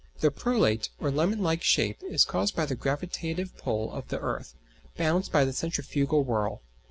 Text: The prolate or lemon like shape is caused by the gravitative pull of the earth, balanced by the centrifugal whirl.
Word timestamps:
The 0.19 0.31
prolate 0.31 0.89
or 0.99 1.11
lemon 1.11 1.43
like 1.43 1.61
shape 1.61 2.01
is 2.09 2.25
caused 2.25 2.55
by 2.55 2.65
the 2.65 2.73
gravitative 2.75 3.55
pull 3.59 3.93
of 3.93 4.07
the 4.07 4.17
earth, 4.19 4.55
balanced 4.97 5.31
by 5.31 5.45
the 5.45 5.53
centrifugal 5.53 6.23
whirl. 6.23 6.63